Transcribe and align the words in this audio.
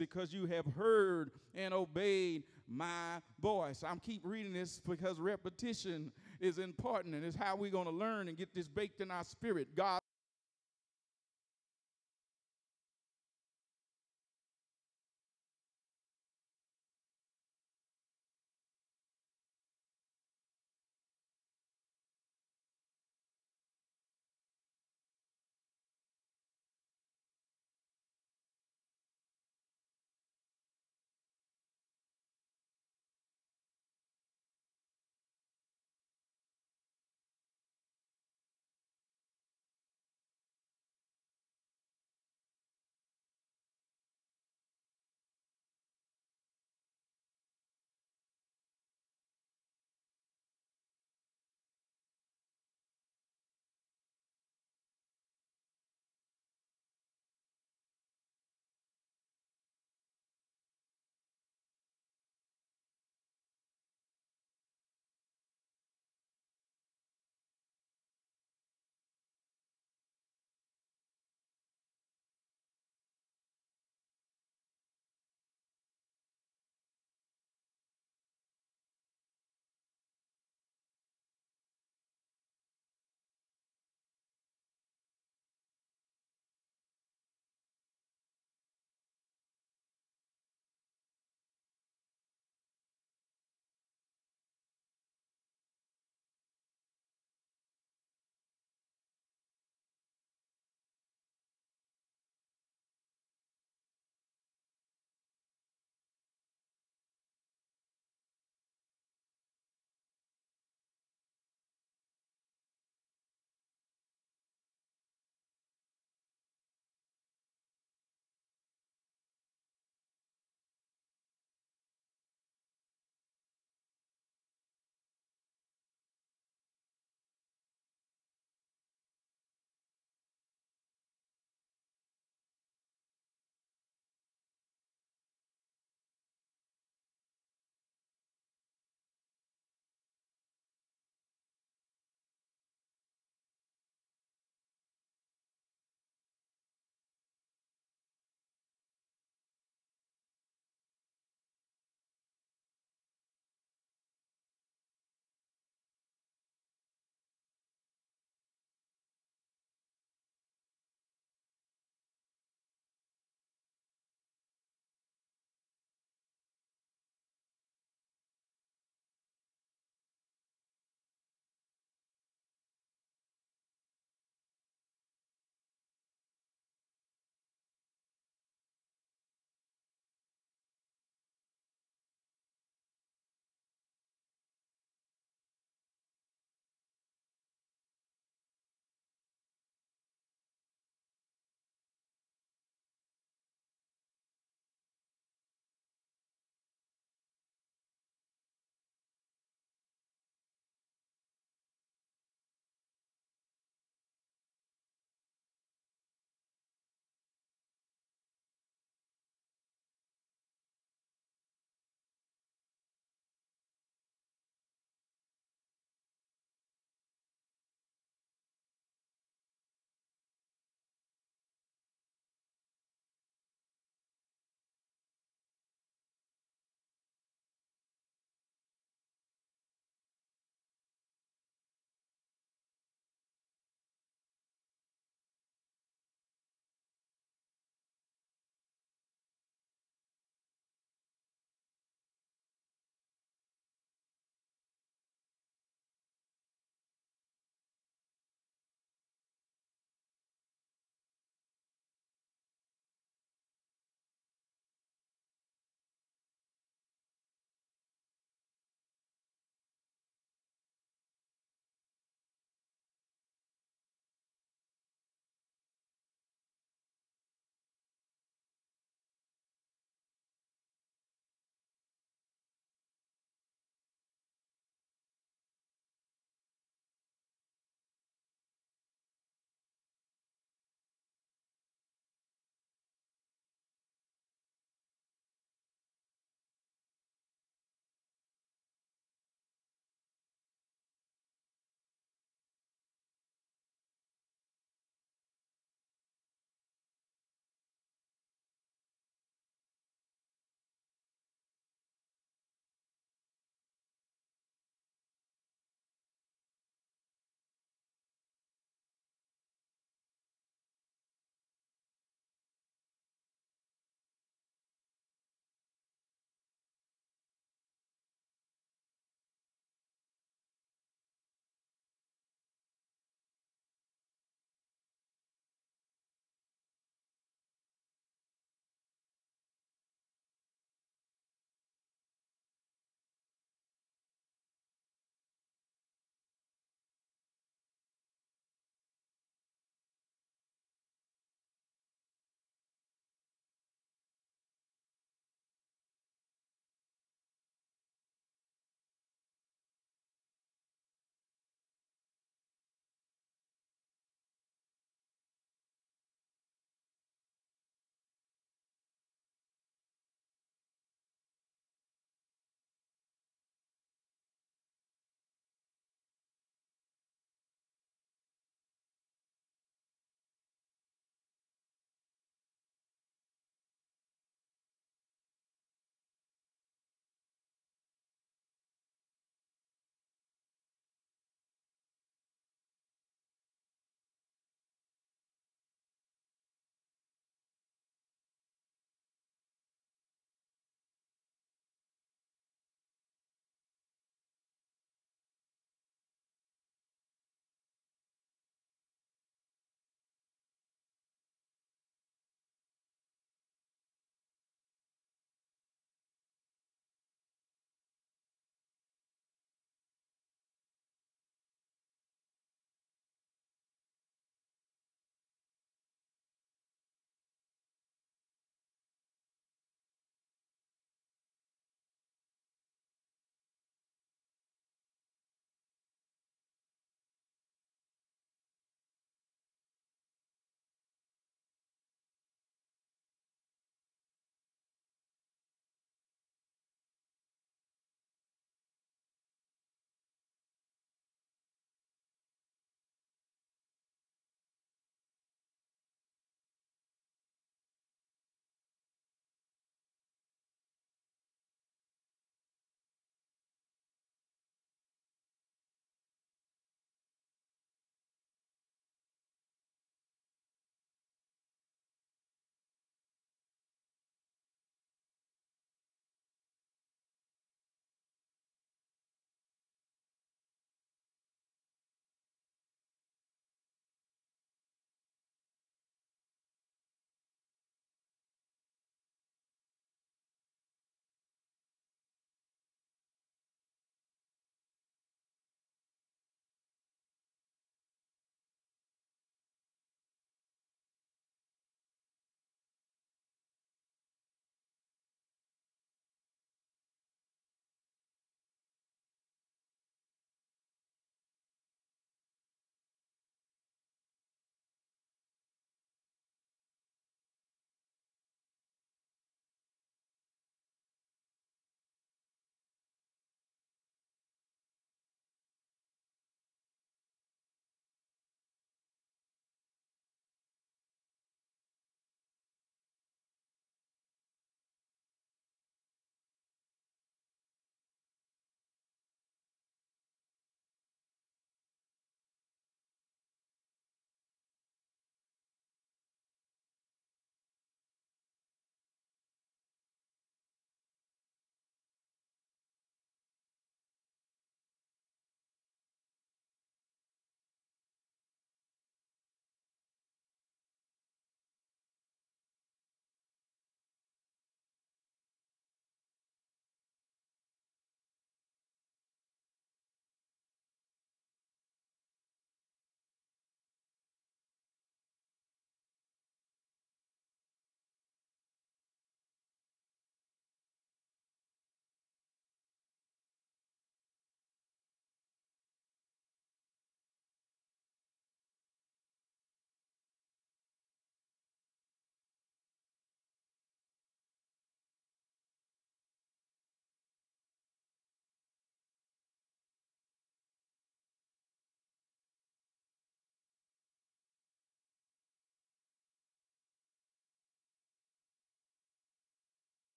because 0.00 0.32
you 0.32 0.46
have 0.46 0.64
heard 0.74 1.30
and 1.54 1.74
obeyed 1.74 2.42
my 2.66 3.20
voice. 3.42 3.84
I'm 3.86 4.00
keep 4.00 4.22
reading 4.24 4.54
this 4.54 4.80
because 4.88 5.18
repetition 5.18 6.10
is 6.40 6.58
important 6.58 7.14
and 7.14 7.22
it's 7.22 7.36
how 7.36 7.54
we're 7.54 7.70
going 7.70 7.84
to 7.84 7.92
learn 7.92 8.28
and 8.28 8.38
get 8.38 8.54
this 8.54 8.66
baked 8.66 9.02
in 9.02 9.10
our 9.10 9.24
spirit. 9.24 9.76
God 9.76 9.99